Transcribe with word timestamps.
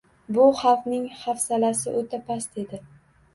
Bu 0.35 0.45
xalqning 0.61 1.03
hafsalasi 1.17 1.93
o‘ta 2.01 2.21
past 2.31 2.59
edi. 2.65 2.83